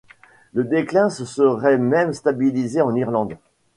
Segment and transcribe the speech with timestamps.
[0.53, 3.37] Le déclin se serait même stabilisé en Irlande.